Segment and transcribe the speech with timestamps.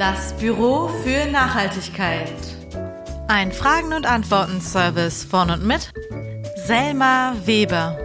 [0.00, 2.32] Das Büro für Nachhaltigkeit.
[3.28, 5.92] Ein Fragen- und Antworten-Service von und mit
[6.64, 7.98] Selma Weber.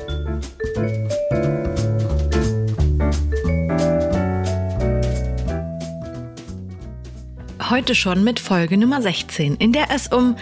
[7.70, 10.36] Heute schon mit Folge Nummer 16, in der es um...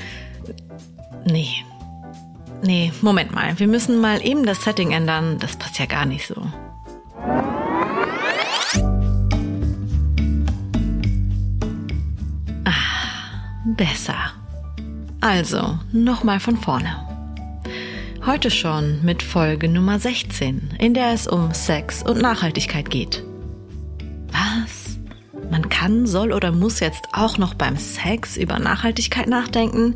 [1.25, 1.53] Nee.
[2.63, 3.59] Nee, Moment mal.
[3.59, 5.37] Wir müssen mal eben das Setting ändern.
[5.37, 6.47] Das passt ja gar nicht so.
[13.75, 14.33] Besser.
[15.21, 16.95] Also, nochmal von vorne.
[18.25, 23.23] Heute schon mit Folge Nummer 16, in der es um Sex und Nachhaltigkeit geht.
[24.31, 24.97] Was?
[25.51, 29.95] Man kann, soll oder muss jetzt auch noch beim Sex über Nachhaltigkeit nachdenken?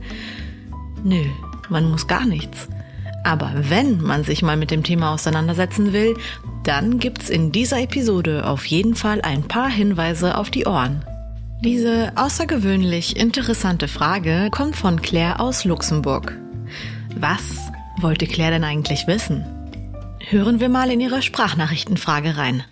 [1.03, 1.23] Nö,
[1.69, 2.67] man muss gar nichts.
[3.23, 6.15] Aber wenn man sich mal mit dem Thema auseinandersetzen will,
[6.63, 11.03] dann gibt's in dieser Episode auf jeden Fall ein paar Hinweise auf die Ohren.
[11.61, 16.37] Diese außergewöhnlich interessante Frage kommt von Claire aus Luxemburg.
[17.15, 19.43] Was wollte Claire denn eigentlich wissen?
[20.19, 22.63] Hören wir mal in ihre Sprachnachrichtenfrage rein.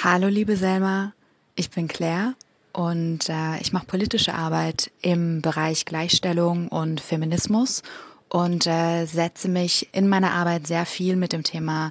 [0.00, 1.12] Hallo liebe Selma,
[1.56, 2.34] ich bin Claire
[2.72, 7.82] und äh, ich mache politische Arbeit im Bereich Gleichstellung und Feminismus
[8.28, 11.90] und äh, setze mich in meiner Arbeit sehr viel mit dem Thema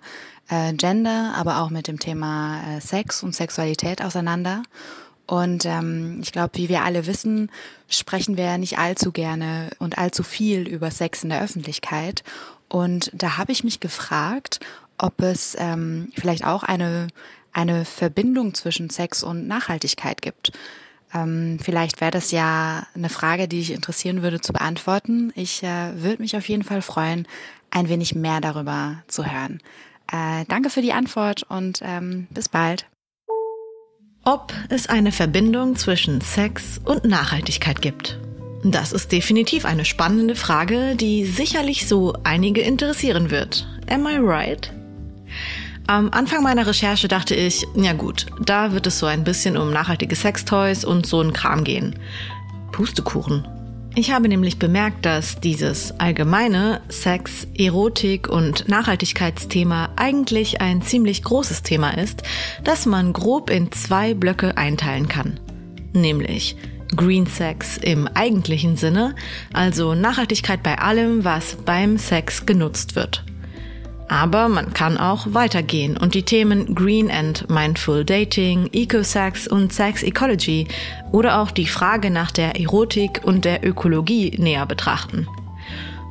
[0.52, 4.61] äh, Gender, aber auch mit dem Thema äh, Sex und Sexualität auseinander.
[5.25, 7.49] Und ähm, ich glaube, wie wir alle wissen,
[7.88, 12.23] sprechen wir nicht allzu gerne und allzu viel über Sex in der Öffentlichkeit.
[12.67, 14.59] Und da habe ich mich gefragt,
[14.97, 17.07] ob es ähm, vielleicht auch eine,
[17.53, 20.52] eine Verbindung zwischen Sex und Nachhaltigkeit gibt.
[21.13, 25.31] Ähm, vielleicht wäre das ja eine Frage, die ich interessieren würde zu beantworten.
[25.35, 27.25] Ich äh, würde mich auf jeden Fall freuen,
[27.69, 29.61] ein wenig mehr darüber zu hören.
[30.12, 32.86] Äh, danke für die Antwort und ähm, bis bald.
[34.23, 38.19] Ob es eine Verbindung zwischen Sex und Nachhaltigkeit gibt.
[38.63, 43.68] Das ist definitiv eine spannende Frage, die sicherlich so einige interessieren wird.
[43.90, 44.72] Am I right?
[45.88, 49.74] Am Anfang meiner Recherche dachte ich, ja gut, da wird es so ein bisschen um
[49.74, 51.97] nachhaltige Sextoys und so ein Kram gehen.
[52.72, 53.47] Pustekuchen.
[53.94, 61.62] Ich habe nämlich bemerkt, dass dieses allgemeine Sex, Erotik und Nachhaltigkeitsthema eigentlich ein ziemlich großes
[61.62, 62.24] Thema ist,
[62.63, 65.41] das man grob in zwei Blöcke einteilen kann.
[65.91, 66.56] Nämlich
[66.96, 69.13] Green Sex im eigentlichen Sinne,
[69.52, 73.25] also Nachhaltigkeit bei allem, was beim Sex genutzt wird.
[74.11, 80.03] Aber man kann auch weitergehen und die Themen Green and Mindful Dating, Eco-Sex und Sex
[80.03, 80.67] Ecology
[81.13, 85.29] oder auch die Frage nach der Erotik und der Ökologie näher betrachten.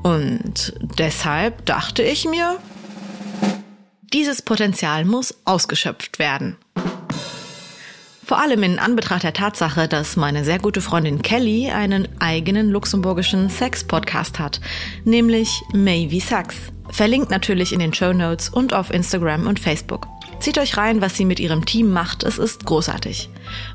[0.02, 2.56] Und deshalb dachte ich mir,
[4.14, 6.56] dieses Potenzial muss ausgeschöpft werden.
[8.30, 13.50] Vor allem in Anbetracht der Tatsache, dass meine sehr gute Freundin Kelly einen eigenen luxemburgischen
[13.50, 14.60] Sex-Podcast hat,
[15.04, 16.54] nämlich Maybe Sex.
[16.90, 20.06] Verlinkt natürlich in den Show Notes und auf Instagram und Facebook.
[20.38, 22.22] Zieht euch rein, was sie mit ihrem Team macht.
[22.22, 23.30] Es ist großartig.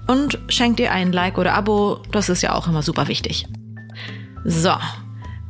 [0.08, 2.00] Und schenkt ihr ein Like oder Abo.
[2.14, 3.46] Das ist ja auch immer super wichtig.
[4.46, 4.72] So.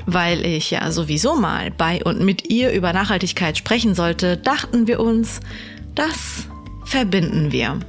[0.08, 5.00] Weil ich ja sowieso mal bei und mit ihr über Nachhaltigkeit sprechen sollte, dachten wir
[5.00, 5.42] uns,
[5.94, 6.48] das
[6.86, 7.82] verbinden wir.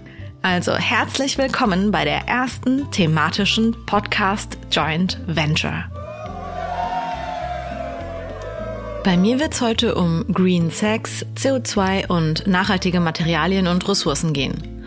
[0.48, 5.90] Also herzlich willkommen bei der ersten thematischen Podcast Joint Venture.
[9.02, 14.84] Bei mir wird es heute um Green Sex, CO2 und nachhaltige Materialien und Ressourcen gehen.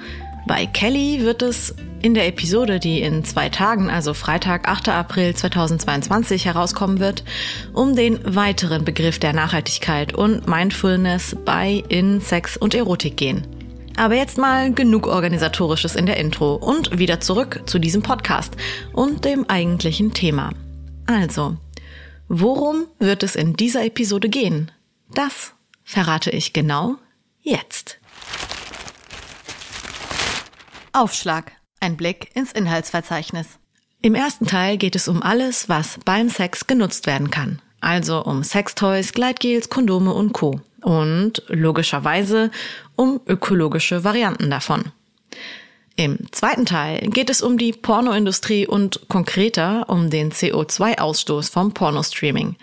[0.48, 4.88] Bei Kelly wird es in der Episode, die in zwei Tagen, also Freitag, 8.
[4.88, 7.26] April 2022 herauskommen wird,
[7.74, 13.59] um den weiteren Begriff der Nachhaltigkeit und Mindfulness bei in Sex und Erotik gehen.
[14.00, 18.56] Aber jetzt mal genug organisatorisches in der Intro und wieder zurück zu diesem Podcast
[18.94, 20.52] und dem eigentlichen Thema.
[21.06, 21.58] Also,
[22.32, 24.72] Worum wird es in dieser Episode gehen?
[25.16, 26.98] Das verrate ich genau
[27.42, 27.98] jetzt.
[30.94, 31.52] Aufschlag.
[31.80, 33.58] Ein Blick ins Inhaltsverzeichnis.
[34.04, 37.64] Im ersten Teil geht es um alles, was beim Sex genutzt werden kann.
[37.82, 40.62] Also um Sextoys, Gleitgels, Kondome und Co.
[40.82, 42.52] Und logischerweise
[42.96, 44.92] um ökologische Varianten davon.
[45.96, 52.56] Im zweiten Teil geht es um die Pornoindustrie und konkreter um den CO2-Ausstoß vom Pornostreaming.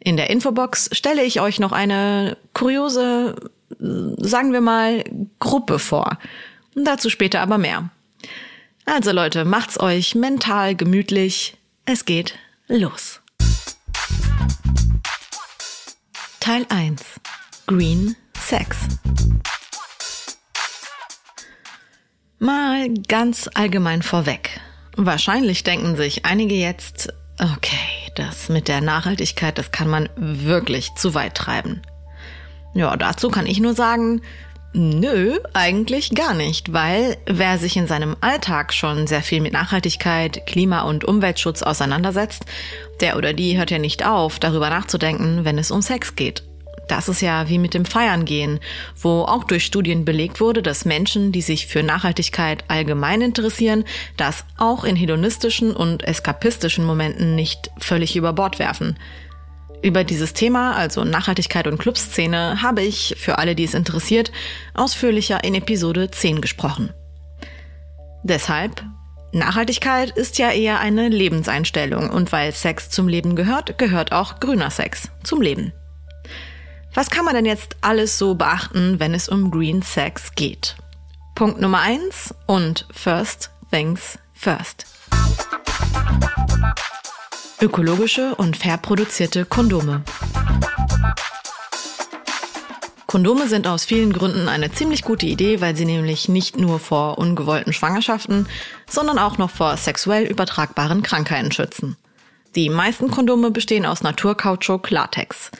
[0.00, 3.34] In der Infobox stelle ich euch noch eine kuriose,
[3.78, 5.04] sagen wir mal,
[5.38, 6.18] Gruppe vor.
[6.74, 7.90] Dazu später aber mehr.
[8.86, 11.58] Also Leute, macht's euch mental gemütlich.
[11.84, 12.38] Es geht
[12.68, 13.20] los.
[16.40, 17.02] Teil 1.
[17.68, 18.78] Green Sex.
[22.38, 24.58] Mal ganz allgemein vorweg.
[24.96, 31.12] Wahrscheinlich denken sich einige jetzt, okay, das mit der Nachhaltigkeit, das kann man wirklich zu
[31.12, 31.82] weit treiben.
[32.72, 34.22] Ja, dazu kann ich nur sagen,
[34.72, 40.46] nö, eigentlich gar nicht, weil wer sich in seinem Alltag schon sehr viel mit Nachhaltigkeit,
[40.46, 42.46] Klima- und Umweltschutz auseinandersetzt,
[43.02, 46.47] der oder die hört ja nicht auf, darüber nachzudenken, wenn es um Sex geht.
[46.88, 48.60] Das ist ja wie mit dem Feiern gehen,
[48.96, 53.84] wo auch durch Studien belegt wurde, dass Menschen, die sich für Nachhaltigkeit allgemein interessieren,
[54.16, 58.98] das auch in hedonistischen und eskapistischen Momenten nicht völlig über Bord werfen.
[59.82, 64.32] Über dieses Thema, also Nachhaltigkeit und Clubszene, habe ich, für alle, die es interessiert,
[64.74, 66.92] ausführlicher in Episode 10 gesprochen.
[68.24, 68.82] Deshalb,
[69.32, 74.70] Nachhaltigkeit ist ja eher eine Lebenseinstellung und weil Sex zum Leben gehört, gehört auch grüner
[74.70, 75.72] Sex zum Leben.
[76.98, 80.74] Was kann man denn jetzt alles so beachten, wenn es um Green Sex geht?
[81.36, 84.84] Punkt Nummer eins und First Things First.
[87.60, 90.02] Ökologische und fair produzierte Kondome.
[93.06, 97.18] Kondome sind aus vielen Gründen eine ziemlich gute Idee, weil sie nämlich nicht nur vor
[97.18, 98.48] ungewollten Schwangerschaften,
[98.90, 101.96] sondern auch noch vor sexuell übertragbaren Krankheiten schützen.
[102.56, 105.52] Die meisten Kondome bestehen aus Naturkautschuk Latex.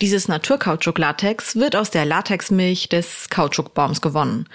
[0.00, 4.48] Dieses Naturkautschuk-Latex wird aus der Latexmilch des Kautschukbaums gewonnen.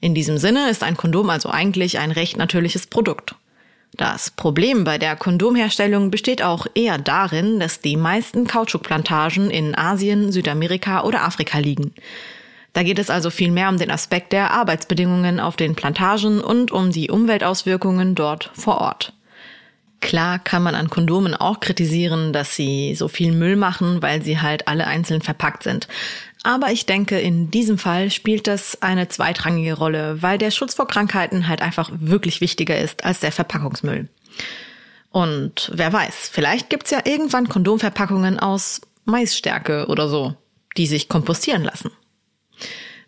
[0.00, 3.36] In diesem Sinne ist ein Kondom also eigentlich ein recht natürliches Produkt.
[3.94, 10.32] Das Problem bei der Kondomherstellung besteht auch eher darin, dass die meisten Kautschukplantagen in Asien,
[10.32, 11.94] Südamerika oder Afrika liegen.
[12.72, 16.72] Da geht es also viel mehr um den Aspekt der Arbeitsbedingungen auf den Plantagen und
[16.72, 19.12] um die Umweltauswirkungen dort vor Ort.
[20.02, 24.40] Klar kann man an Kondomen auch kritisieren, dass sie so viel Müll machen, weil sie
[24.40, 25.86] halt alle einzeln verpackt sind.
[26.42, 30.88] Aber ich denke, in diesem Fall spielt das eine zweitrangige Rolle, weil der Schutz vor
[30.88, 34.08] Krankheiten halt einfach wirklich wichtiger ist als der Verpackungsmüll.
[35.12, 40.34] Und wer weiß, vielleicht gibt's ja irgendwann Kondomverpackungen aus Maisstärke oder so,
[40.76, 41.92] die sich kompostieren lassen.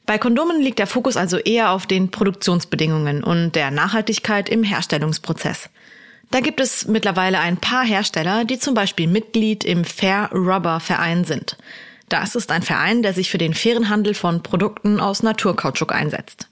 [0.07, 5.71] Bei Kondomen liegt der Fokus also eher auf den Produktionsbedingungen und der Nachhaltigkeit im Herstellungsprozess.
[6.31, 11.25] Da gibt es mittlerweile ein paar Hersteller, die zum Beispiel Mitglied im Fair Rubber Verein
[11.25, 11.57] sind.
[12.09, 16.49] Das ist ein Verein, der sich für den fairen Handel von Produkten aus Naturkautschuk einsetzt.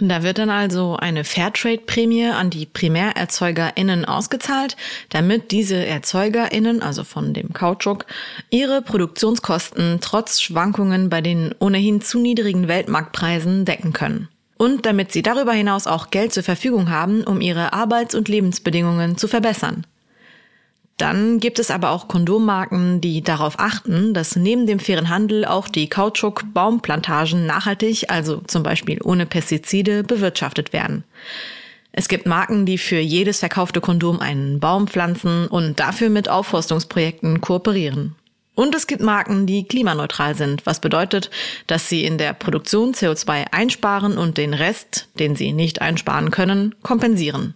[0.00, 4.76] Da wird dann also eine Fairtrade-Prämie an die PrimärerzeugerInnen ausgezahlt,
[5.08, 8.06] damit diese ErzeugerInnen, also von dem Kautschuk,
[8.48, 14.28] ihre Produktionskosten trotz Schwankungen bei den ohnehin zu niedrigen Weltmarktpreisen decken können
[14.58, 19.16] und damit sie darüber hinaus auch Geld zur Verfügung haben, um ihre Arbeits- und Lebensbedingungen
[19.16, 19.86] zu verbessern.
[20.98, 25.68] Dann gibt es aber auch Kondommarken, die darauf achten, dass neben dem fairen Handel auch
[25.68, 31.04] die Kautschuk-Baumplantagen nachhaltig, also zum Beispiel ohne Pestizide, bewirtschaftet werden.
[31.92, 37.40] Es gibt Marken, die für jedes verkaufte Kondom einen Baum pflanzen und dafür mit Aufforstungsprojekten
[37.40, 38.16] kooperieren.
[38.58, 41.30] Und es gibt Marken, die klimaneutral sind, was bedeutet,
[41.68, 46.74] dass sie in der Produktion CO2 einsparen und den Rest, den sie nicht einsparen können,
[46.82, 47.54] kompensieren.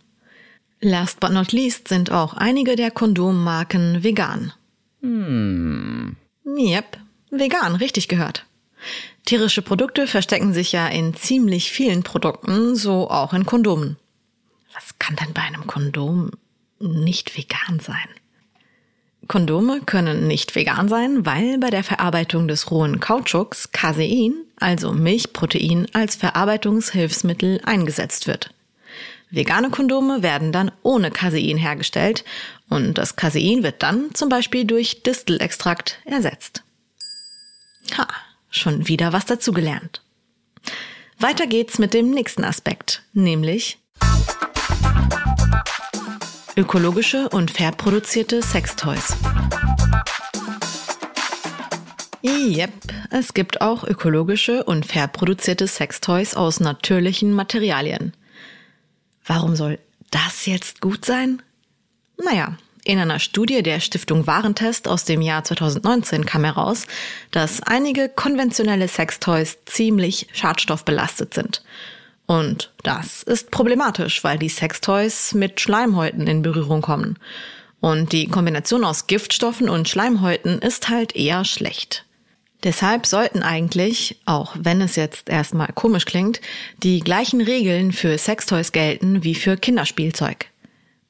[0.80, 4.52] Last but not least sind auch einige der Kondommarken vegan.
[5.00, 6.14] Hm.
[6.46, 6.98] Yep,
[7.32, 8.46] vegan, richtig gehört.
[9.24, 13.96] Tierische Produkte verstecken sich ja in ziemlich vielen Produkten, so auch in Kondomen.
[14.72, 16.30] Was kann denn bei einem Kondom
[16.78, 18.21] nicht vegan sein?
[19.28, 25.86] Kondome können nicht vegan sein, weil bei der Verarbeitung des rohen Kautschuks Casein, also Milchprotein,
[25.92, 28.52] als Verarbeitungshilfsmittel eingesetzt wird.
[29.30, 32.24] Vegane Kondome werden dann ohne Casein hergestellt
[32.68, 36.62] und das Casein wird dann zum Beispiel durch Distelextrakt ersetzt.
[37.96, 38.06] Ha,
[38.50, 40.02] schon wieder was dazugelernt.
[41.18, 43.78] Weiter geht's mit dem nächsten Aspekt, nämlich
[46.54, 49.14] Ökologische und fair produzierte Sextoys.
[52.22, 52.70] Yep,
[53.10, 58.12] es gibt auch ökologische und fair produzierte Sextoys aus natürlichen Materialien.
[59.24, 59.78] Warum soll
[60.10, 61.40] das jetzt gut sein?
[62.22, 66.86] Naja, in einer Studie der Stiftung Warentest aus dem Jahr 2019 kam heraus,
[67.30, 71.62] dass einige konventionelle Sextoys ziemlich schadstoffbelastet sind
[72.32, 77.18] und das ist problematisch, weil die Sextoys mit Schleimhäuten in Berührung kommen.
[77.78, 82.06] Und die Kombination aus Giftstoffen und Schleimhäuten ist halt eher schlecht.
[82.64, 86.40] Deshalb sollten eigentlich, auch wenn es jetzt erstmal komisch klingt,
[86.82, 90.46] die gleichen Regeln für Sextoys gelten wie für Kinderspielzeug.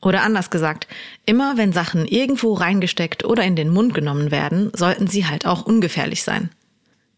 [0.00, 0.88] Oder anders gesagt,
[1.25, 5.62] immer wenn Sachen irgendwo reingesteckt oder in den Mund genommen werden, sollten sie halt auch
[5.62, 6.50] ungefährlich sein.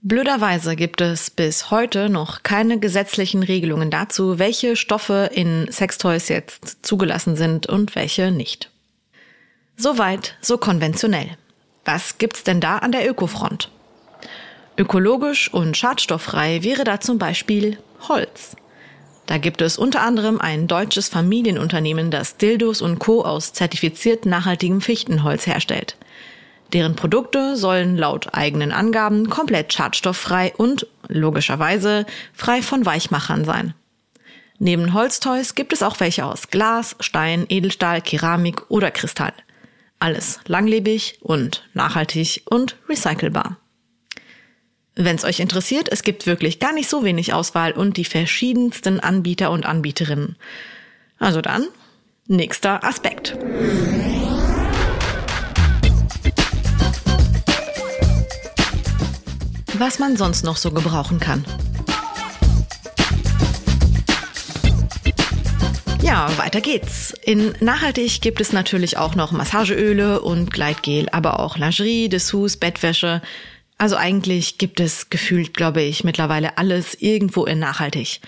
[0.07, 6.85] Blöderweise gibt es bis heute noch keine gesetzlichen Regelungen dazu, welche Stoffe in Sextoys jetzt
[6.85, 8.71] zugelassen sind und welche nicht.
[9.79, 11.39] Soweit, so konventionell.
[11.87, 13.71] Was gibt's denn da an der Ökofront?
[14.77, 18.57] Ökologisch und schadstofffrei wäre da zum Beispiel Holz.
[19.25, 23.25] Da gibt es unter anderem ein deutsches Familienunternehmen, das Dildos und Co.
[23.25, 25.97] aus zertifiziert nachhaltigem Fichtenholz herstellt.
[26.75, 33.75] Deren Produkte sollen laut eigenen Angaben komplett schadstofffrei und logischerweise frei von Weichmachern sein.
[34.59, 39.33] Neben Holztoys gibt es auch welche aus Glas, Stein, Edelstahl, Keramik oder Kristall.
[40.01, 43.57] Alles langlebig und nachhaltig und recycelbar.
[44.97, 48.99] Wenn es euch interessiert, es gibt wirklich gar nicht so wenig Auswahl und die verschiedensten
[48.99, 50.37] Anbieter und Anbieterinnen.
[51.19, 51.69] Also dann,
[52.27, 53.37] nächster Aspekt.
[59.85, 61.45] Was man sonst noch so gebrauchen kann.
[66.01, 67.13] Ja, weiter geht's.
[67.23, 73.21] In Nachhaltig gibt es natürlich auch noch Massageöle und Gleitgel, aber auch Lingerie, Dessous, Bettwäsche.
[73.77, 78.23] Also eigentlich gibt es gefühlt, glaube ich, mittlerweile alles irgendwo in Nachhaltig.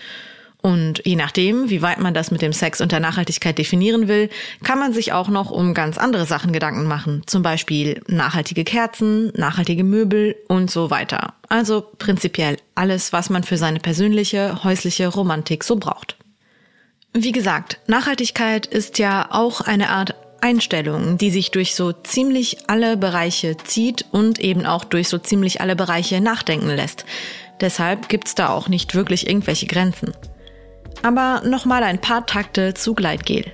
[0.67, 4.29] Und je nachdem, wie weit man das mit dem Sex und der Nachhaltigkeit definieren will,
[4.65, 7.21] kann man sich auch noch um ganz andere Sachen Gedanken machen.
[7.25, 11.35] Zum Beispiel nachhaltige Kerzen, nachhaltige Möbel und so weiter.
[11.47, 16.17] Also prinzipiell alles, was man für seine persönliche, häusliche Romantik so braucht.
[17.13, 22.97] Wie gesagt, Nachhaltigkeit ist ja auch eine Art Einstellung, die sich durch so ziemlich alle
[22.97, 27.05] Bereiche zieht und eben auch durch so ziemlich alle Bereiche nachdenken lässt.
[27.61, 30.11] Deshalb gibt's da auch nicht wirklich irgendwelche Grenzen.
[31.03, 33.45] Aber nochmal ein paar Takte zu Gleitgel,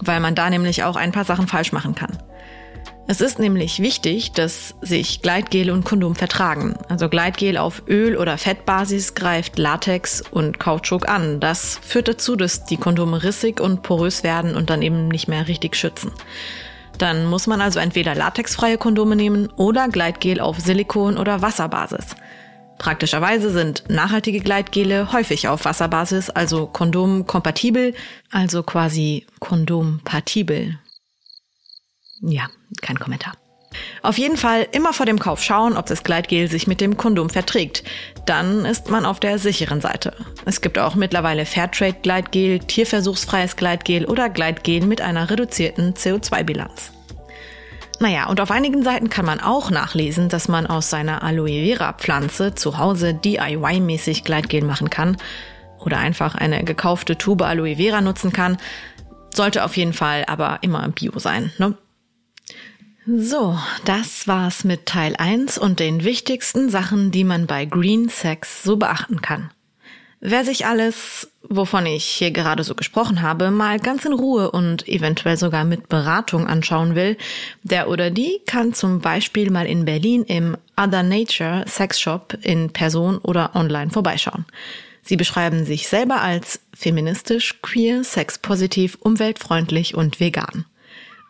[0.00, 2.18] weil man da nämlich auch ein paar Sachen falsch machen kann.
[3.06, 6.74] Es ist nämlich wichtig, dass sich Gleitgel und Kondom vertragen.
[6.88, 11.38] Also Gleitgel auf Öl- oder Fettbasis greift Latex und Kautschuk an.
[11.38, 15.48] Das führt dazu, dass die Kondome rissig und porös werden und dann eben nicht mehr
[15.48, 16.12] richtig schützen.
[16.96, 22.16] Dann muss man also entweder latexfreie Kondome nehmen oder Gleitgel auf Silikon- oder Wasserbasis.
[22.78, 27.94] Praktischerweise sind nachhaltige Gleitgele häufig auf Wasserbasis, also kondomkompatibel,
[28.30, 30.78] also quasi kondompatibel.
[32.20, 32.48] Ja,
[32.82, 33.34] kein Kommentar.
[34.02, 37.30] Auf jeden Fall immer vor dem Kauf schauen, ob das Gleitgel sich mit dem Kondom
[37.30, 37.82] verträgt.
[38.26, 40.14] Dann ist man auf der sicheren Seite.
[40.44, 46.93] Es gibt auch mittlerweile Fairtrade-Gleitgel, tierversuchsfreies Gleitgel oder Gleitgel mit einer reduzierten CO2-Bilanz.
[48.00, 51.92] Naja, und auf einigen Seiten kann man auch nachlesen, dass man aus seiner Aloe Vera
[51.92, 55.16] Pflanze zu Hause DIY-mäßig Gleitgel machen kann
[55.78, 58.56] oder einfach eine gekaufte Tube Aloe Vera nutzen kann.
[59.32, 61.76] Sollte auf jeden Fall aber immer Bio sein, ne?
[63.06, 68.62] So, das war's mit Teil 1 und den wichtigsten Sachen, die man bei Green Sex
[68.62, 69.50] so beachten kann.
[70.26, 74.88] Wer sich alles, wovon ich hier gerade so gesprochen habe, mal ganz in Ruhe und
[74.88, 77.18] eventuell sogar mit Beratung anschauen will,
[77.62, 82.70] der oder die kann zum Beispiel mal in Berlin im Other Nature Sex Shop in
[82.70, 84.46] Person oder online vorbeischauen.
[85.02, 90.64] Sie beschreiben sich selber als feministisch, queer, sexpositiv, umweltfreundlich und vegan.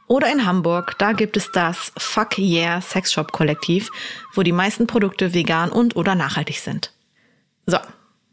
[0.07, 3.91] Oder in Hamburg, da gibt es das Fuck Yeah Sex Shop Kollektiv,
[4.35, 6.93] wo die meisten Produkte vegan und oder nachhaltig sind.
[7.67, 7.79] So,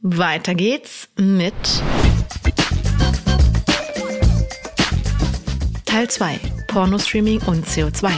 [0.02, 1.54] weiter geht's mit
[5.86, 8.12] Teil 2 Pornostreaming und CO2.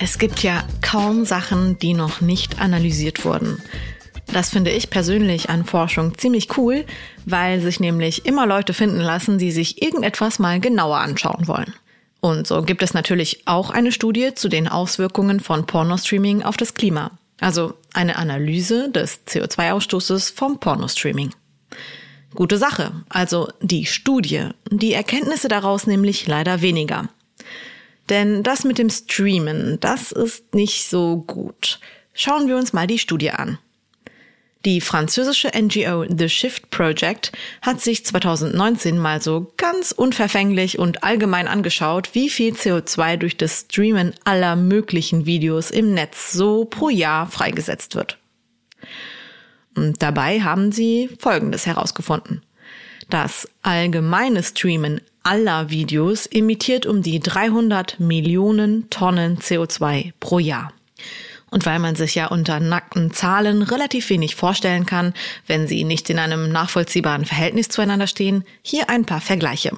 [0.00, 3.62] Es gibt ja kaum Sachen, die noch nicht analysiert wurden.
[4.32, 6.84] Das finde ich persönlich an Forschung ziemlich cool,
[7.26, 11.74] weil sich nämlich immer Leute finden lassen, die sich irgendetwas mal genauer anschauen wollen.
[12.20, 16.74] Und so gibt es natürlich auch eine Studie zu den Auswirkungen von Pornostreaming auf das
[16.74, 17.12] Klima.
[17.40, 21.34] Also eine Analyse des CO2-Ausstoßes vom Pornostreaming.
[22.34, 22.92] Gute Sache.
[23.08, 24.48] Also die Studie.
[24.70, 27.08] Die Erkenntnisse daraus nämlich leider weniger.
[28.08, 31.80] Denn das mit dem Streamen, das ist nicht so gut.
[32.12, 33.58] Schauen wir uns mal die Studie an.
[34.66, 41.48] Die französische NGO The Shift Project hat sich 2019 mal so ganz unverfänglich und allgemein
[41.48, 47.26] angeschaut, wie viel CO2 durch das Streamen aller möglichen Videos im Netz so pro Jahr
[47.26, 48.18] freigesetzt wird.
[49.74, 52.42] Und dabei haben sie Folgendes herausgefunden.
[53.08, 60.72] Das allgemeine Streamen aller Videos emittiert um die 300 Millionen Tonnen CO2 pro Jahr.
[61.50, 65.14] Und weil man sich ja unter nackten Zahlen relativ wenig vorstellen kann,
[65.46, 69.72] wenn sie nicht in einem nachvollziehbaren Verhältnis zueinander stehen, hier ein paar Vergleiche.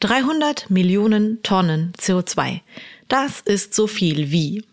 [0.00, 2.60] 300 Millionen Tonnen CO2.
[3.08, 4.64] Das ist so viel wie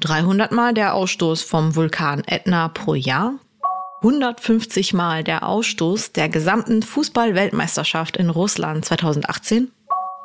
[0.00, 3.34] 300 Mal der Ausstoß vom Vulkan Etna pro Jahr,
[4.02, 9.70] 150 Mal der Ausstoß der gesamten Fußball-Weltmeisterschaft in Russland 2018,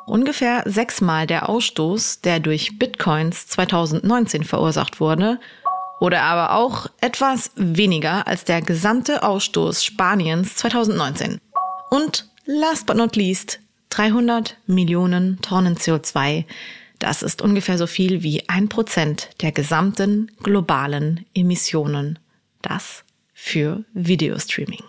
[0.08, 5.38] ungefähr sechsmal der Ausstoß, der durch Bitcoins 2019 verursacht wurde,
[6.00, 11.40] oder aber auch etwas weniger als der gesamte Ausstoß Spaniens 2019.
[11.90, 13.60] Und last but not least
[13.90, 16.44] 300 Millionen Tonnen CO2.
[16.98, 22.18] Das ist ungefähr so viel wie ein Prozent der gesamten globalen Emissionen.
[22.62, 24.82] Das für Videostreaming.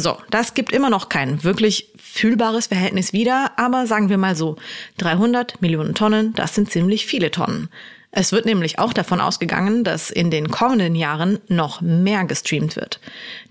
[0.00, 4.56] So, das gibt immer noch kein wirklich fühlbares Verhältnis wieder, aber sagen wir mal so,
[4.96, 7.68] 300 Millionen Tonnen, das sind ziemlich viele Tonnen.
[8.10, 12.98] Es wird nämlich auch davon ausgegangen, dass in den kommenden Jahren noch mehr gestreamt wird.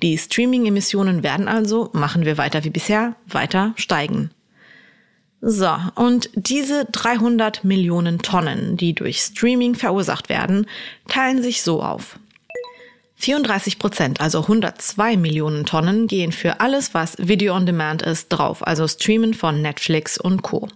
[0.01, 4.31] Die Streaming-Emissionen werden also, machen wir weiter wie bisher, weiter steigen.
[5.41, 10.65] So, und diese 300 Millionen Tonnen, die durch Streaming verursacht werden,
[11.07, 12.17] teilen sich so auf.
[13.19, 18.65] 34 Prozent, also 102 Millionen Tonnen, gehen für alles, was Video on Demand ist, drauf,
[18.65, 20.69] also Streamen von Netflix und Co.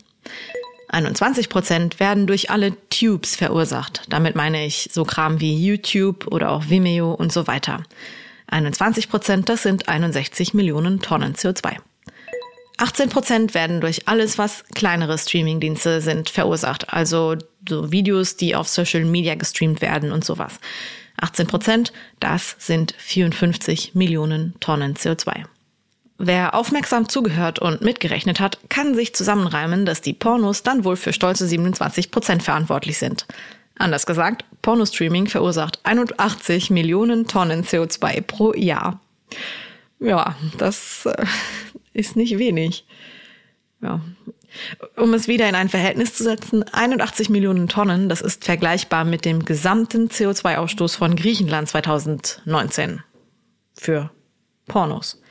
[0.89, 4.03] 21 Prozent werden durch alle Tubes verursacht.
[4.09, 7.83] Damit meine ich so Kram wie YouTube oder auch Vimeo und so weiter.
[8.47, 11.77] 21 Prozent, das sind 61 Millionen Tonnen CO2.
[12.77, 16.93] 18 Prozent werden durch alles, was kleinere Streamingdienste sind, verursacht.
[16.93, 20.59] Also so Videos, die auf Social Media gestreamt werden und sowas.
[21.23, 25.45] 18 Prozent, das sind 54 Millionen Tonnen CO2.
[26.17, 31.11] Wer aufmerksam zugehört und mitgerechnet hat, kann sich zusammenreimen, dass die Pornos dann wohl für
[31.11, 33.25] stolze 27 Prozent verantwortlich sind.
[33.77, 38.99] Anders gesagt, Pornostreaming verursacht 81 Millionen Tonnen CO2 pro Jahr.
[39.99, 41.25] Ja, das äh,
[41.93, 42.85] ist nicht wenig.
[43.81, 44.01] Ja.
[44.95, 49.25] Um es wieder in ein Verhältnis zu setzen, 81 Millionen Tonnen, das ist vergleichbar mit
[49.25, 53.01] dem gesamten CO2-Ausstoß von Griechenland 2019
[53.73, 54.11] für
[54.67, 55.21] Pornos.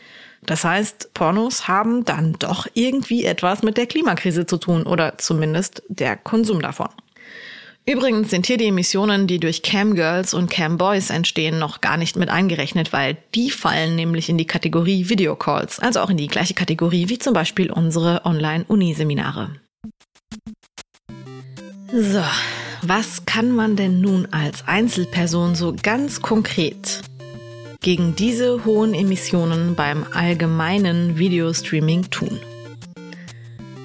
[0.44, 5.82] Das heißt, Pornos haben dann doch irgendwie etwas mit der Klimakrise zu tun oder zumindest
[5.88, 6.88] der Konsum davon.
[7.84, 12.28] Übrigens sind hier die Emissionen, die durch Camgirls und Camboys entstehen, noch gar nicht mit
[12.28, 17.08] eingerechnet, weil die fallen nämlich in die Kategorie Videocalls, also auch in die gleiche Kategorie
[17.08, 19.56] wie zum Beispiel unsere Online-Uni-Seminare.
[21.92, 22.22] So,
[22.82, 27.00] was kann man denn nun als Einzelperson so ganz konkret
[27.80, 32.38] gegen diese hohen Emissionen beim allgemeinen Videostreaming tun?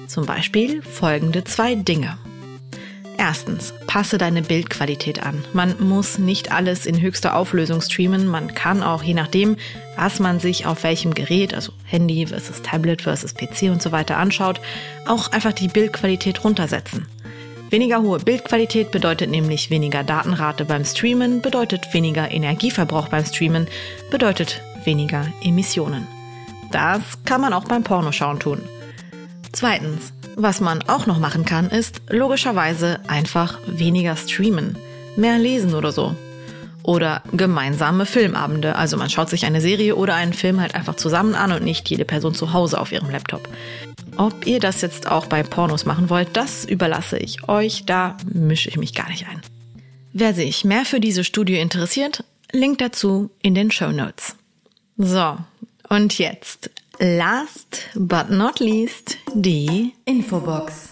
[0.06, 2.16] Zum Beispiel folgende zwei Dinge.
[3.18, 5.44] Erstens, passe deine Bildqualität an.
[5.52, 8.28] Man muss nicht alles in höchster Auflösung streamen.
[8.28, 9.56] Man kann auch, je nachdem,
[9.96, 14.18] was man sich auf welchem Gerät, also Handy versus Tablet versus PC und so weiter
[14.18, 14.60] anschaut,
[15.06, 17.06] auch einfach die Bildqualität runtersetzen.
[17.70, 23.66] Weniger hohe Bildqualität bedeutet nämlich weniger Datenrate beim Streamen, bedeutet weniger Energieverbrauch beim Streamen,
[24.10, 26.06] bedeutet weniger Emissionen.
[26.70, 28.60] Das kann man auch beim Pornoschauen tun.
[29.52, 34.78] Zweitens, was man auch noch machen kann, ist logischerweise einfach weniger streamen,
[35.16, 36.14] mehr lesen oder so.
[36.84, 38.76] Oder gemeinsame Filmabende.
[38.76, 41.90] Also man schaut sich eine Serie oder einen Film halt einfach zusammen an und nicht
[41.90, 43.46] jede Person zu Hause auf ihrem Laptop.
[44.16, 47.84] Ob ihr das jetzt auch bei Pornos machen wollt, das überlasse ich euch.
[47.84, 49.42] Da mische ich mich gar nicht ein.
[50.12, 54.36] Wer sich mehr für diese Studie interessiert, Link dazu in den Show Notes.
[54.96, 55.36] So,
[55.88, 56.70] und jetzt
[57.00, 60.88] Last but not least die Infobox.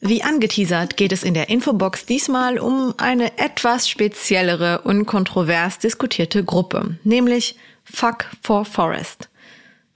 [0.00, 6.42] Wie angeteasert geht es in der Infobox diesmal um eine etwas speziellere und kontrovers diskutierte
[6.42, 9.28] Gruppe, nämlich Fuck for Forest.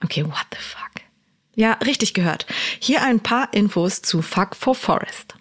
[0.05, 1.03] Okay, what the fuck?
[1.57, 2.47] Ja, richtig gehört.
[2.79, 5.35] Hier ein paar Infos zu Fuck for Forest.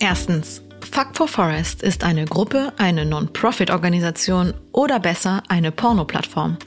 [0.00, 6.58] Erstens, Fuck for Forest ist eine Gruppe, eine Non-Profit-Organisation oder besser eine Porno-Plattform.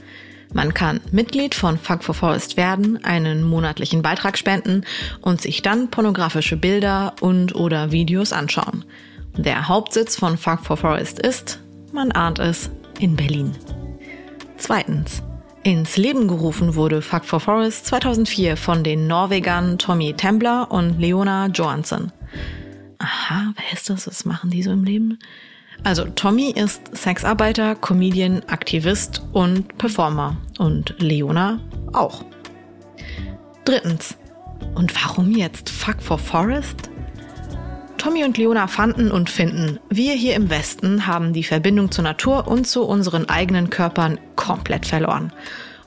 [0.52, 4.84] Man kann Mitglied von Fuck for Forest werden, einen monatlichen Beitrag spenden
[5.20, 8.84] und sich dann pornografische Bilder und oder Videos anschauen.
[9.36, 11.60] Der Hauptsitz von Fuck for Forest ist,
[11.92, 13.52] man ahnt es, in Berlin.
[14.56, 15.22] Zweitens.
[15.62, 21.46] Ins Leben gerufen wurde Fuck for Forest 2004 von den Norwegern Tommy Tembler und Leona
[21.46, 22.10] Johansson
[22.98, 24.06] aha, wer ist das?
[24.06, 25.18] Was machen die so im Leben?
[25.84, 30.36] Also Tommy ist Sexarbeiter, Comedian, Aktivist und Performer.
[30.58, 31.60] Und Leona
[31.92, 32.24] auch.
[33.64, 34.16] Drittens.
[34.74, 36.90] Und warum jetzt Fuck for Forest?
[37.98, 42.46] Tommy und Leona fanden und finden, wir hier im Westen haben die Verbindung zur Natur
[42.46, 45.32] und zu unseren eigenen Körpern komplett verloren.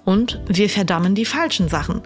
[0.05, 2.01] Und wir verdammen die falschen Sachen.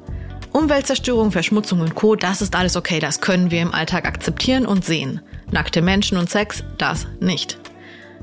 [0.53, 4.85] Umweltzerstörung, Verschmutzung und Co., das ist alles okay, das können wir im Alltag akzeptieren und
[4.85, 5.19] sehen.
[5.51, 7.57] Nackte Menschen und Sex, das nicht.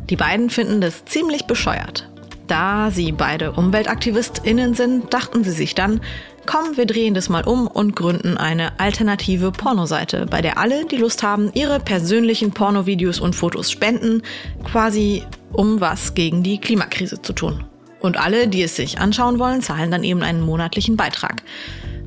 [0.09, 2.09] Die beiden finden das ziemlich bescheuert.
[2.47, 6.01] Da sie beide UmweltaktivistInnen sind, dachten sie sich dann,
[6.47, 10.97] komm, wir drehen das mal um und gründen eine alternative Pornoseite, bei der alle, die
[10.97, 14.23] Lust haben, ihre persönlichen Pornovideos und Fotos spenden,
[14.65, 17.65] quasi um was gegen die Klimakrise zu tun.
[18.01, 21.43] Und alle, die es sich anschauen wollen, zahlen dann eben einen monatlichen Beitrag.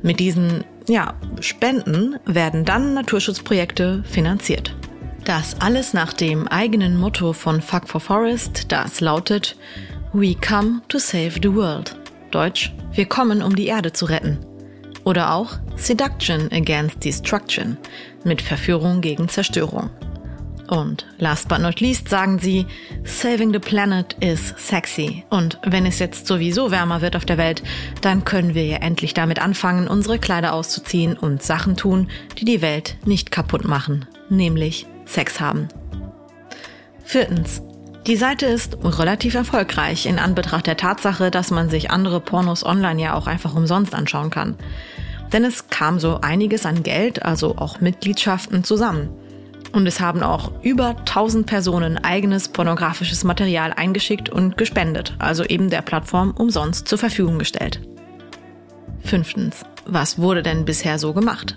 [0.04, 4.76] Mit diesen ja, Spenden werden dann Naturschutzprojekte finanziert.
[5.24, 9.56] Das alles nach dem eigenen Motto von Fuck for Forest, das lautet
[10.12, 11.96] We come to save the world.
[12.30, 14.38] Deutsch, wir kommen, um die Erde zu retten.
[15.04, 17.78] Oder auch Seduction against Destruction,
[18.24, 19.88] mit Verführung gegen Zerstörung.
[20.74, 22.66] Und last but not least sagen sie,
[23.04, 25.24] Saving the Planet is sexy.
[25.30, 27.62] Und wenn es jetzt sowieso wärmer wird auf der Welt,
[28.00, 32.08] dann können wir ja endlich damit anfangen, unsere Kleider auszuziehen und Sachen tun,
[32.38, 35.68] die die Welt nicht kaputt machen, nämlich Sex haben.
[37.04, 37.62] Viertens.
[38.08, 43.00] Die Seite ist relativ erfolgreich in Anbetracht der Tatsache, dass man sich andere Pornos online
[43.00, 44.56] ja auch einfach umsonst anschauen kann.
[45.32, 49.10] Denn es kam so einiges an Geld, also auch Mitgliedschaften zusammen.
[49.74, 55.68] Und es haben auch über 1000 Personen eigenes pornografisches Material eingeschickt und gespendet, also eben
[55.68, 57.80] der Plattform umsonst zur Verfügung gestellt.
[59.00, 59.64] Fünftens.
[59.84, 61.56] Was wurde denn bisher so gemacht?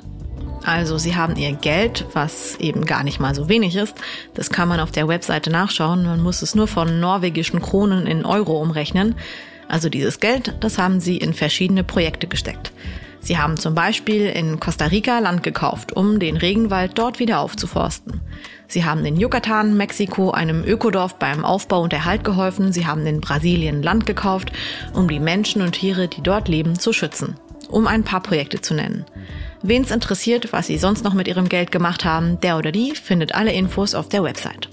[0.64, 3.96] Also sie haben ihr Geld, was eben gar nicht mal so wenig ist,
[4.34, 8.26] das kann man auf der Webseite nachschauen, man muss es nur von norwegischen Kronen in
[8.26, 9.14] Euro umrechnen.
[9.68, 12.72] Also dieses Geld, das haben sie in verschiedene Projekte gesteckt.
[13.28, 18.22] Sie haben zum Beispiel in Costa Rica Land gekauft, um den Regenwald dort wieder aufzuforsten.
[18.70, 22.72] Sie haben in Yucatan, Mexiko, einem Ökodorf beim Aufbau und Erhalt geholfen.
[22.72, 24.54] Sie haben in Brasilien Land gekauft,
[24.94, 27.36] um die Menschen und Tiere, die dort leben, zu schützen.
[27.70, 29.04] Um ein paar Projekte zu nennen.
[29.62, 33.36] Wen's interessiert, was Sie sonst noch mit Ihrem Geld gemacht haben, der oder die findet
[33.36, 34.70] alle Infos auf der Website.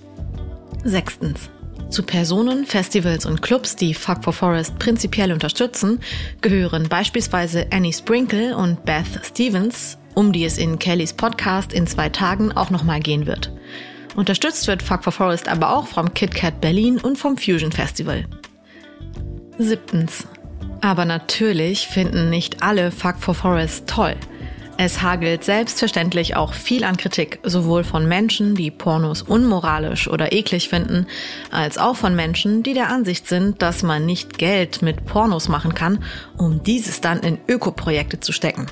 [0.84, 1.50] Sechstens.
[1.94, 6.00] Zu Personen, Festivals und Clubs, die Fuck for Forest prinzipiell unterstützen,
[6.40, 12.08] gehören beispielsweise Annie Sprinkle und Beth Stevens, um die es in Kellys Podcast in zwei
[12.08, 13.52] Tagen auch nochmal gehen wird.
[14.16, 18.24] Unterstützt wird Fuck for Forest aber auch vom KitKat Berlin und vom Fusion Festival.
[19.58, 20.26] Siebtens.
[20.80, 24.16] Aber natürlich finden nicht alle Fuck for Forest toll.
[24.76, 30.68] Es hagelt selbstverständlich auch viel an Kritik, sowohl von Menschen, die Pornos unmoralisch oder eklig
[30.68, 31.06] finden,
[31.52, 35.74] als auch von Menschen, die der Ansicht sind, dass man nicht Geld mit Pornos machen
[35.74, 36.02] kann,
[36.36, 38.66] um dieses dann in Ökoprojekte zu stecken.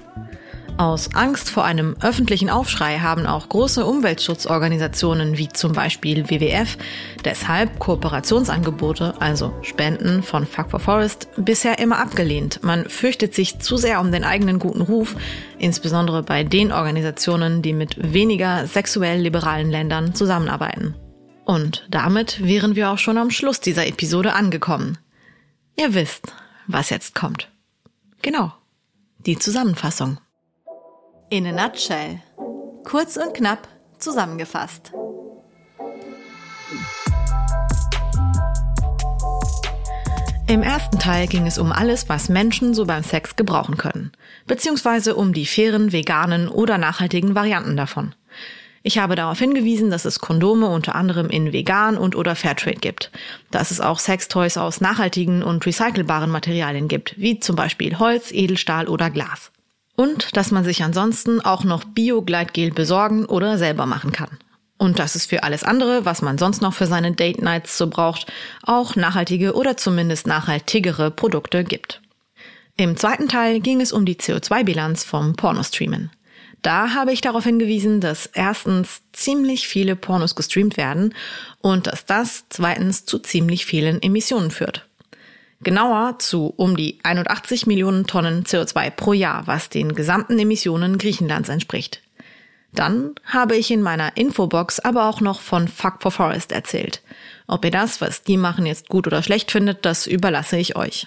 [0.79, 6.79] Aus Angst vor einem öffentlichen Aufschrei haben auch große Umweltschutzorganisationen wie zum Beispiel WWF
[7.25, 12.63] deshalb Kooperationsangebote, also Spenden von Fuck for Forest, bisher immer abgelehnt.
[12.63, 15.15] Man fürchtet sich zu sehr um den eigenen guten Ruf,
[15.59, 20.95] insbesondere bei den Organisationen, die mit weniger sexuell liberalen Ländern zusammenarbeiten.
[21.45, 24.99] Und damit wären wir auch schon am Schluss dieser Episode angekommen.
[25.77, 26.33] Ihr wisst,
[26.67, 27.51] was jetzt kommt.
[28.23, 28.53] Genau,
[29.27, 30.19] die Zusammenfassung.
[31.33, 32.21] In a nutshell.
[32.85, 33.67] Kurz und knapp
[33.99, 34.93] zusammengefasst.
[40.47, 44.13] Im ersten Teil ging es um alles, was Menschen so beim Sex gebrauchen können,
[44.47, 48.15] beziehungsweise um die fairen, veganen oder nachhaltigen Varianten davon.
[48.83, 53.11] Ich habe darauf hingewiesen, dass es Kondome unter anderem in vegan und oder Fairtrade gibt,
[53.51, 58.87] dass es auch Sextoys aus nachhaltigen und recycelbaren Materialien gibt, wie zum Beispiel Holz, Edelstahl
[58.87, 59.51] oder Glas.
[59.97, 64.39] Und dass man sich ansonsten auch noch Bio-Gleitgel besorgen oder selber machen kann.
[64.79, 67.89] Und dass es für alles andere, was man sonst noch für seine Date Nights so
[67.89, 72.01] braucht, auch nachhaltige oder zumindest nachhaltigere Produkte gibt.
[72.77, 76.11] Im zweiten Teil ging es um die CO2-Bilanz vom Pornostreamen.
[76.63, 81.15] Da habe ich darauf hingewiesen, dass erstens ziemlich viele Pornos gestreamt werden
[81.61, 84.89] und dass das zweitens zu ziemlich vielen Emissionen führt.
[85.63, 91.49] Genauer zu um die 81 Millionen Tonnen CO2 pro Jahr, was den gesamten Emissionen Griechenlands
[91.49, 92.03] entspricht.
[92.73, 97.03] Dann habe ich in meiner Infobox aber auch noch von Fuck for Forest erzählt.
[97.47, 101.07] Ob ihr das, was die machen, jetzt gut oder schlecht findet, das überlasse ich euch.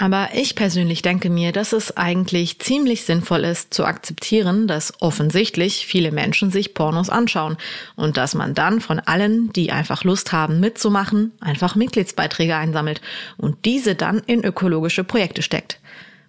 [0.00, 5.84] Aber ich persönlich denke mir, dass es eigentlich ziemlich sinnvoll ist zu akzeptieren, dass offensichtlich
[5.84, 7.58] viele Menschen sich Pornos anschauen
[7.96, 13.02] und dass man dann von allen, die einfach Lust haben mitzumachen, einfach Mitgliedsbeiträge einsammelt
[13.36, 15.78] und diese dann in ökologische Projekte steckt.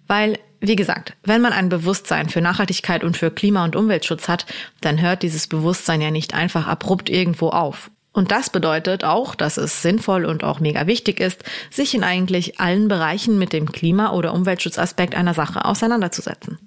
[0.06, 4.44] Weil, wie gesagt, wenn man ein Bewusstsein für Nachhaltigkeit und für Klima- und Umweltschutz hat,
[4.82, 7.90] dann hört dieses Bewusstsein ja nicht einfach abrupt irgendwo auf.
[8.12, 12.60] Und das bedeutet auch, dass es sinnvoll und auch mega wichtig ist, sich in eigentlich
[12.60, 16.58] allen Bereichen mit dem Klima- oder Umweltschutzaspekt einer Sache auseinanderzusetzen.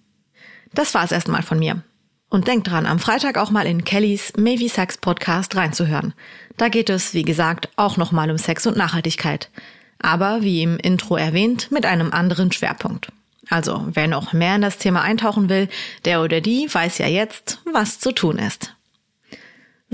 [0.73, 1.83] Das war's erstmal von mir.
[2.29, 6.13] Und denkt dran, am Freitag auch mal in Kellys Maybe Sex Podcast reinzuhören.
[6.57, 9.51] Da geht es, wie gesagt, auch nochmal um Sex und Nachhaltigkeit.
[9.99, 13.09] Aber, wie im Intro erwähnt, mit einem anderen Schwerpunkt.
[13.49, 15.69] Also, wer noch mehr in das Thema eintauchen will,
[16.03, 18.74] der oder die weiß ja jetzt, was zu tun ist.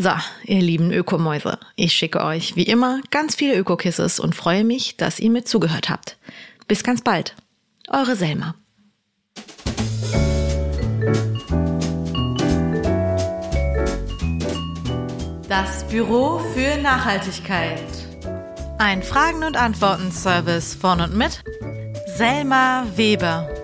[0.03, 0.09] So,
[0.45, 5.19] ihr lieben Ökomäuse, ich schicke euch wie immer ganz viele Ökokisses und freue mich, dass
[5.19, 6.17] ihr mir zugehört habt.
[6.67, 7.35] Bis ganz bald.
[7.87, 8.55] Eure Selma.
[15.47, 17.83] Das Büro für Nachhaltigkeit.
[18.79, 21.43] Ein Fragen- und Antworten-Service von und mit
[22.17, 23.60] Selma Weber.